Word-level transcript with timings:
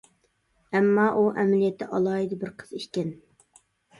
ئەمما 0.77 1.03
ئۇ 1.17 1.25
ئەمەلىيەتتە 1.41 1.87
ئالاھىدە 1.97 2.39
بىر 2.45 2.53
قىز 2.63 2.75
ئىكەن. 2.79 3.15